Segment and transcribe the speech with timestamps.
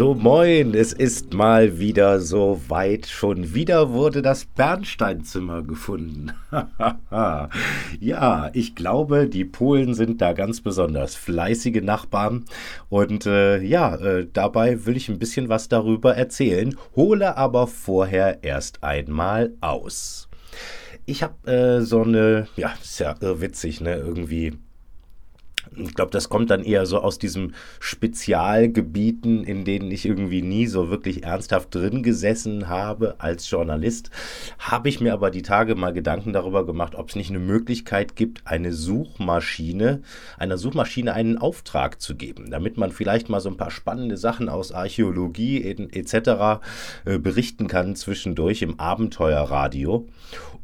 [0.00, 3.06] So moin, es ist mal wieder so weit.
[3.06, 6.32] Schon wieder wurde das Bernsteinzimmer gefunden.
[8.00, 12.46] ja, ich glaube, die Polen sind da ganz besonders fleißige Nachbarn.
[12.88, 18.42] Und äh, ja, äh, dabei will ich ein bisschen was darüber erzählen, hole aber vorher
[18.42, 20.30] erst einmal aus.
[21.04, 24.54] Ich habe äh, so eine, ja, ist ja witzig, ne, irgendwie
[25.76, 30.66] ich glaube, das kommt dann eher so aus diesen Spezialgebieten, in denen ich irgendwie nie
[30.66, 34.10] so wirklich ernsthaft drin gesessen habe als Journalist.
[34.58, 38.16] Habe ich mir aber die Tage mal Gedanken darüber gemacht, ob es nicht eine Möglichkeit
[38.16, 40.02] gibt, eine Suchmaschine,
[40.38, 44.48] einer Suchmaschine einen Auftrag zu geben, damit man vielleicht mal so ein paar spannende Sachen
[44.48, 46.60] aus Archäologie etc.
[47.04, 50.08] Äh, berichten kann zwischendurch im Abenteuerradio.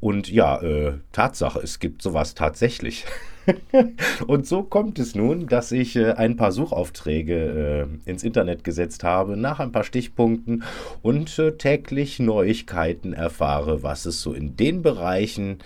[0.00, 3.04] Und ja, äh, Tatsache, es gibt sowas tatsächlich.
[4.26, 9.04] und so kommt es nun, dass ich äh, ein paar Suchaufträge äh, ins Internet gesetzt
[9.04, 10.64] habe, nach ein paar Stichpunkten
[11.02, 15.58] und äh, täglich Neuigkeiten erfahre, was es so in den Bereichen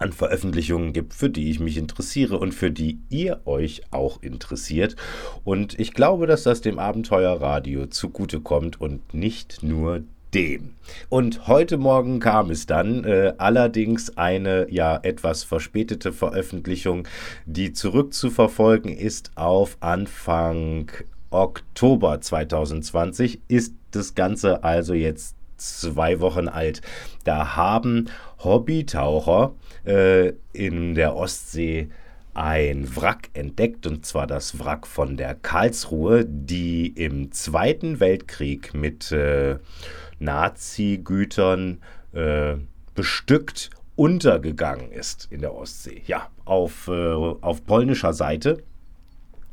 [0.00, 4.96] an Veröffentlichungen gibt, für die ich mich interessiere und für die ihr euch auch interessiert.
[5.44, 10.02] Und ich glaube, dass das dem Abenteuerradio zugutekommt und nicht nur
[10.34, 10.74] dem.
[11.08, 17.06] Und heute Morgen kam es dann, äh, allerdings eine ja etwas verspätete Veröffentlichung,
[17.46, 20.90] die zurückzuverfolgen ist auf Anfang
[21.30, 26.80] Oktober 2020, ist das Ganze also jetzt zwei Wochen alt.
[27.24, 28.06] Da haben
[28.42, 31.90] Hobbytaucher äh, in der Ostsee
[32.34, 39.12] ein Wrack entdeckt, und zwar das Wrack von der Karlsruhe, die im Zweiten Weltkrieg mit
[39.12, 39.58] äh,
[40.18, 41.80] Nazi-Gütern
[42.12, 42.54] äh,
[42.94, 46.02] bestückt untergegangen ist in der Ostsee.
[46.06, 48.62] Ja, auf, äh, auf polnischer Seite.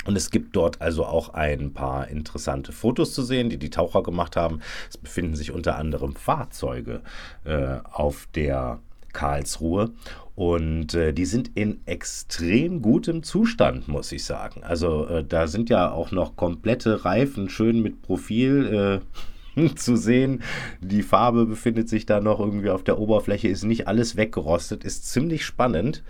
[0.05, 4.03] Und es gibt dort also auch ein paar interessante Fotos zu sehen, die die Taucher
[4.03, 4.61] gemacht haben.
[4.89, 7.01] Es befinden sich unter anderem Fahrzeuge
[7.43, 8.79] äh, auf der
[9.17, 9.89] Karlsruhe.
[10.35, 14.63] Und äh, die sind in extrem gutem Zustand, muss ich sagen.
[14.63, 19.01] Also äh, da sind ja auch noch komplette Reifen, schön mit Profil.
[19.03, 19.21] Äh,
[19.75, 20.43] zu sehen.
[20.81, 25.09] Die Farbe befindet sich da noch irgendwie auf der Oberfläche, ist nicht alles weggerostet, ist
[25.09, 26.03] ziemlich spannend.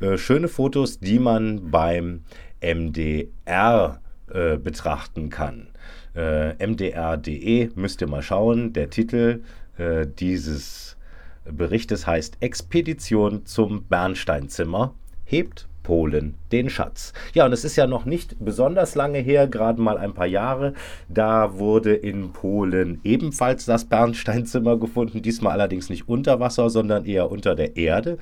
[0.00, 2.20] Äh, schöne Fotos, die man beim
[2.62, 4.00] MDR
[4.32, 5.66] äh, betrachten kann.
[6.14, 8.72] Äh, mdr.de müsst ihr mal schauen.
[8.72, 9.42] Der Titel
[9.78, 10.96] äh, dieses
[11.44, 14.94] Berichtes heißt Expedition zum Bernsteinzimmer.
[15.24, 17.12] Hebt Polen den Schatz.
[17.34, 20.74] Ja, und es ist ja noch nicht besonders lange her, gerade mal ein paar Jahre.
[21.08, 27.30] Da wurde in Polen ebenfalls das Bernsteinzimmer gefunden, diesmal allerdings nicht unter Wasser, sondern eher
[27.30, 28.18] unter der Erde,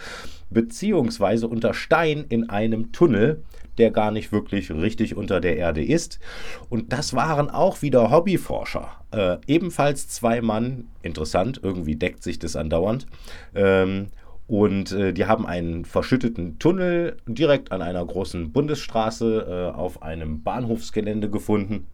[0.51, 3.43] beziehungsweise unter Stein in einem Tunnel
[3.81, 6.21] der gar nicht wirklich richtig unter der Erde ist.
[6.69, 8.89] Und das waren auch wieder Hobbyforscher.
[9.11, 13.07] Äh, ebenfalls zwei Mann, interessant, irgendwie deckt sich das andauernd.
[13.55, 14.09] Ähm,
[14.51, 20.43] und äh, die haben einen verschütteten Tunnel direkt an einer großen Bundesstraße äh, auf einem
[20.43, 21.87] Bahnhofsgelände gefunden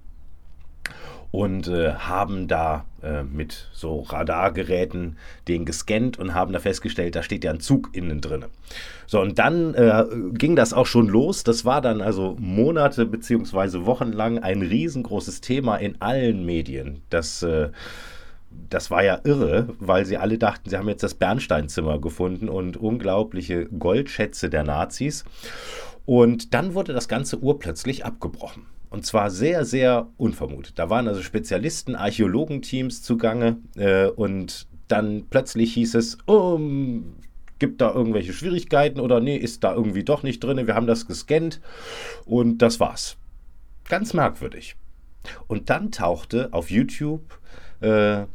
[1.33, 5.19] und äh, haben da äh, mit so Radargeräten
[5.49, 8.47] den gescannt und haben da festgestellt, da steht ja ein Zug innen drin.
[9.07, 11.45] So, und dann äh, ging das auch schon los.
[11.45, 13.85] Das war dann also Monate bzw.
[13.85, 17.03] Wochen lang ein riesengroßes Thema in allen Medien.
[17.11, 17.69] Das äh,
[18.51, 22.77] das war ja irre, weil sie alle dachten, sie haben jetzt das Bernsteinzimmer gefunden und
[22.77, 25.25] unglaubliche Goldschätze der Nazis.
[26.05, 28.67] Und dann wurde das ganze urplötzlich abgebrochen.
[28.91, 30.79] Und zwar sehr, sehr unvermutet.
[30.79, 36.59] Da waren also Spezialisten, Archäologenteams zugange äh, und dann plötzlich hieß es, oh,
[37.59, 40.67] gibt da irgendwelche Schwierigkeiten oder nee, ist da irgendwie doch nicht drin.
[40.67, 41.61] Wir haben das gescannt
[42.25, 43.17] und das war's.
[43.89, 44.77] Ganz merkwürdig.
[45.49, 47.39] Und dann tauchte auf YouTube
[47.81, 48.27] äh,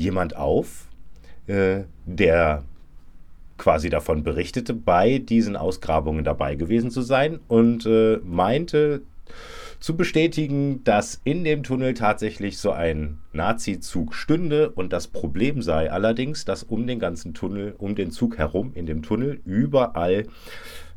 [0.00, 0.88] jemand auf,
[1.46, 2.64] äh, der
[3.58, 9.02] quasi davon berichtete, bei diesen Ausgrabungen dabei gewesen zu sein und äh, meinte
[9.80, 15.90] zu bestätigen, dass in dem Tunnel tatsächlich so ein Nazi-Zug stünde und das Problem sei
[15.90, 20.26] allerdings, dass um den ganzen Tunnel, um den Zug herum in dem Tunnel überall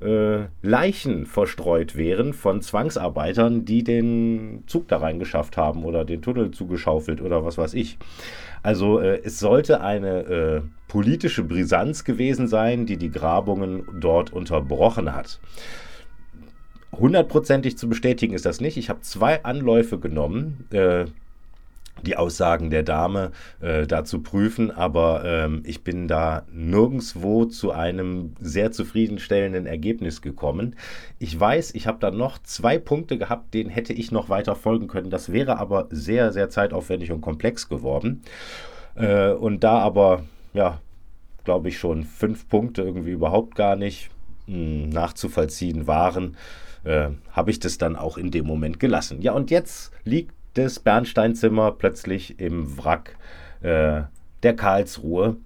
[0.01, 6.51] äh, Leichen verstreut wären von Zwangsarbeitern, die den Zug da reingeschafft haben oder den Tunnel
[6.51, 7.97] zugeschaufelt oder was weiß ich.
[8.63, 15.13] Also äh, es sollte eine äh, politische Brisanz gewesen sein, die die Grabungen dort unterbrochen
[15.13, 15.39] hat.
[16.93, 18.77] Hundertprozentig zu bestätigen ist das nicht.
[18.77, 20.65] Ich habe zwei Anläufe genommen.
[20.71, 21.05] Äh,
[22.01, 23.31] die Aussagen der Dame
[23.61, 30.21] äh, da zu prüfen, aber ähm, ich bin da nirgendwo zu einem sehr zufriedenstellenden Ergebnis
[30.21, 30.75] gekommen.
[31.19, 34.87] Ich weiß, ich habe da noch zwei Punkte gehabt, denen hätte ich noch weiter folgen
[34.87, 35.09] können.
[35.09, 38.23] Das wäre aber sehr, sehr zeitaufwendig und komplex geworden.
[38.95, 40.23] Äh, und da aber,
[40.53, 40.79] ja,
[41.43, 44.09] glaube ich schon fünf Punkte irgendwie überhaupt gar nicht
[44.47, 46.37] mh, hm, nachzuvollziehen waren,
[46.83, 49.21] äh, habe ich das dann auch in dem Moment gelassen.
[49.21, 53.17] Ja, und jetzt liegt das Bernsteinzimmer plötzlich im Wrack
[53.61, 54.03] äh,
[54.43, 55.37] der Karlsruhe.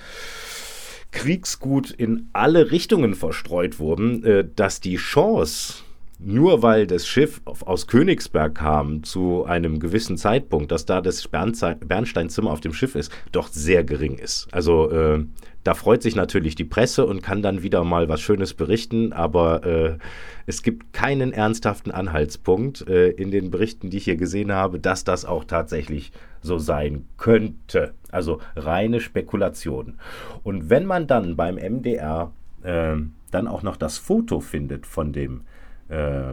[1.10, 5.82] Kriegsgut in alle Richtungen verstreut wurden, äh, dass die Chance,
[6.19, 12.50] nur weil das Schiff aus Königsberg kam zu einem gewissen Zeitpunkt, dass da das Bernsteinzimmer
[12.50, 14.49] auf dem Schiff ist, doch sehr gering ist.
[14.50, 15.25] Also äh,
[15.62, 19.65] da freut sich natürlich die Presse und kann dann wieder mal was Schönes berichten, aber
[19.65, 19.99] äh,
[20.47, 25.05] es gibt keinen ernsthaften Anhaltspunkt äh, in den Berichten, die ich hier gesehen habe, dass
[25.05, 26.11] das auch tatsächlich
[26.41, 27.94] so sein könnte.
[28.11, 29.99] Also reine Spekulation.
[30.43, 32.32] Und wenn man dann beim MDR
[32.62, 32.97] äh,
[33.31, 35.43] dann auch noch das Foto findet von dem
[35.88, 36.32] äh,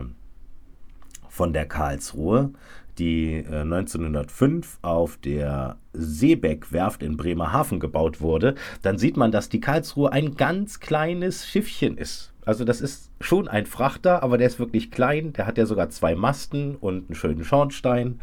[1.30, 2.52] von der Karlsruhe,
[2.98, 9.60] die äh, 1905 auf der Seebeck-Werft in Bremerhaven gebaut wurde, dann sieht man, dass die
[9.60, 12.34] Karlsruhe ein ganz kleines Schiffchen ist.
[12.46, 15.34] Also das ist schon ein Frachter, aber der ist wirklich klein.
[15.34, 18.20] Der hat ja sogar zwei Masten und einen schönen Schornstein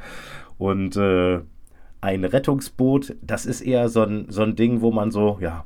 [0.59, 1.41] und äh,
[2.01, 3.17] ein Rettungsboot.
[3.21, 5.65] Das ist eher so ein, so ein Ding, wo man so, ja,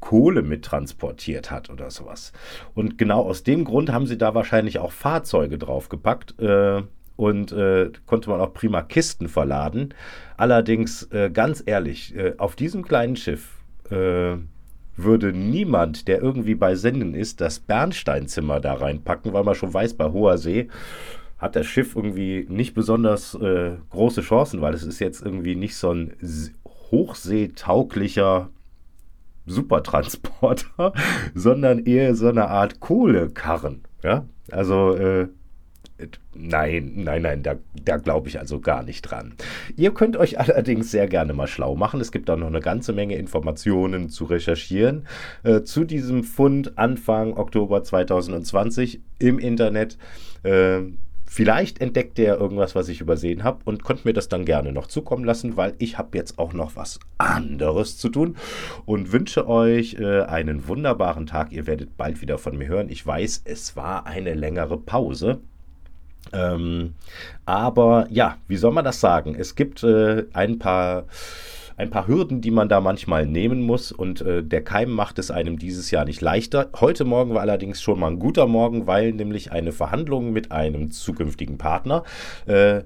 [0.00, 2.32] Kohle mittransportiert hat oder sowas.
[2.74, 6.40] Und genau aus dem Grund haben sie da wahrscheinlich auch Fahrzeuge draufgepackt.
[6.40, 6.82] Äh,
[7.16, 9.92] und äh, konnte man auch prima Kisten verladen.
[10.36, 13.56] Allerdings, äh, ganz ehrlich, äh, auf diesem kleinen Schiff
[13.90, 14.36] äh,
[14.96, 19.94] würde niemand, der irgendwie bei Senden ist, das Bernsteinzimmer da reinpacken, weil man schon weiß,
[19.94, 20.68] bei hoher See
[21.38, 25.76] hat das Schiff irgendwie nicht besonders äh, große Chancen, weil es ist jetzt irgendwie nicht
[25.76, 26.14] so ein
[26.90, 28.48] hochseetauglicher
[29.48, 30.92] Supertransporter,
[31.34, 33.82] sondern eher so eine Art Kohlekarren.
[34.02, 35.28] Ja, also äh,
[36.32, 39.34] Nein, nein, nein, da, da glaube ich also gar nicht dran.
[39.76, 42.00] Ihr könnt euch allerdings sehr gerne mal schlau machen.
[42.00, 45.08] Es gibt da noch eine ganze Menge Informationen zu recherchieren
[45.42, 49.98] äh, zu diesem Fund Anfang Oktober 2020 im Internet.
[50.44, 50.82] Äh,
[51.30, 54.86] Vielleicht entdeckt er irgendwas, was ich übersehen habe und konnte mir das dann gerne noch
[54.86, 58.36] zukommen lassen, weil ich habe jetzt auch noch was anderes zu tun
[58.86, 61.52] und wünsche euch äh, einen wunderbaren Tag.
[61.52, 62.88] Ihr werdet bald wieder von mir hören.
[62.88, 65.40] Ich weiß, es war eine längere Pause.
[66.32, 66.94] Ähm,
[67.44, 69.34] aber ja, wie soll man das sagen?
[69.38, 71.04] Es gibt äh, ein paar
[71.78, 75.30] ein paar Hürden, die man da manchmal nehmen muss und äh, der Keim macht es
[75.30, 76.70] einem dieses Jahr nicht leichter.
[76.80, 80.90] Heute Morgen war allerdings schon mal ein guter Morgen, weil nämlich eine Verhandlung mit einem
[80.90, 82.02] zukünftigen Partner
[82.46, 82.82] äh,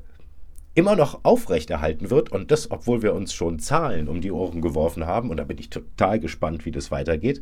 [0.75, 5.07] immer noch aufrechterhalten wird und das, obwohl wir uns schon Zahlen um die Ohren geworfen
[5.07, 7.41] haben und da bin ich total gespannt, wie das weitergeht.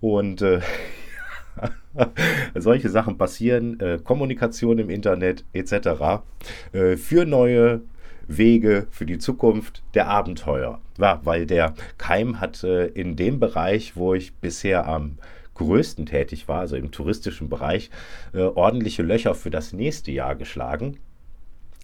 [0.00, 0.60] Und äh,
[2.54, 6.22] solche Sachen passieren, äh, Kommunikation im Internet etc.
[6.72, 7.82] Äh, für neue
[8.28, 10.80] Wege für die Zukunft der Abenteuer.
[10.98, 15.18] Ja, weil der Keim hat in dem Bereich, wo ich bisher am
[15.54, 17.90] größten tätig war, also im touristischen Bereich,
[18.32, 20.98] äh, ordentliche Löcher für das nächste Jahr geschlagen.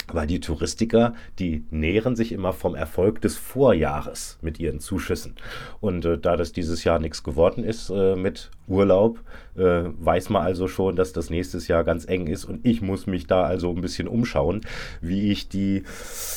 [0.08, 5.34] Weil die Touristiker, die nähren sich immer vom Erfolg des Vorjahres mit ihren Zuschüssen.
[5.80, 9.20] Und äh, da das dieses Jahr nichts geworden ist äh, mit Urlaub,
[9.56, 12.44] äh, weiß man also schon, dass das nächstes Jahr ganz eng ist.
[12.44, 14.62] Und ich muss mich da also ein bisschen umschauen,
[15.00, 15.84] wie ich die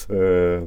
[0.09, 0.61] äh,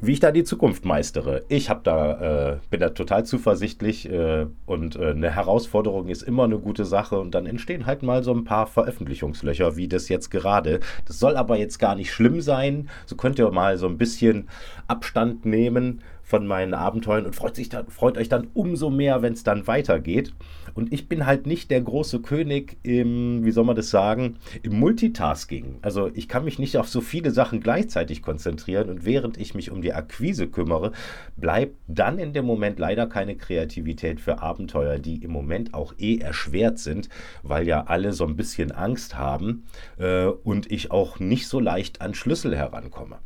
[0.00, 1.44] wie ich da die Zukunft meistere.
[1.48, 6.44] Ich habe da, äh, bin da total zuversichtlich äh, und äh, eine Herausforderung ist immer
[6.44, 10.30] eine gute Sache und dann entstehen halt mal so ein paar Veröffentlichungslöcher, wie das jetzt
[10.30, 10.80] gerade.
[11.06, 12.88] Das soll aber jetzt gar nicht schlimm sein.
[13.06, 14.48] So könnt ihr mal so ein bisschen
[14.86, 19.32] Abstand nehmen von meinen Abenteuern und freut, sich dann, freut euch dann umso mehr, wenn
[19.32, 20.34] es dann weitergeht.
[20.74, 24.78] Und ich bin halt nicht der große König im, wie soll man das sagen, im
[24.80, 25.78] Multitasking.
[25.82, 29.70] Also ich kann mich nicht auf so viele Sachen gleichzeitig konzentrieren und während ich mich
[29.70, 30.90] um die Akquise kümmere,
[31.36, 36.18] bleibt dann in dem Moment leider keine Kreativität für Abenteuer, die im Moment auch eh
[36.18, 37.08] erschwert sind,
[37.44, 39.64] weil ja alle so ein bisschen Angst haben
[39.98, 43.18] äh, und ich auch nicht so leicht an Schlüssel herankomme.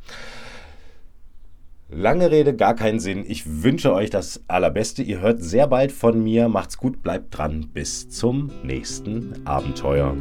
[1.93, 3.25] Lange Rede, gar keinen Sinn.
[3.27, 5.03] Ich wünsche euch das Allerbeste.
[5.03, 6.49] Ihr hört sehr bald von mir.
[6.49, 7.69] Macht's gut, bleibt dran.
[7.75, 10.15] Bis zum nächsten Abenteuer.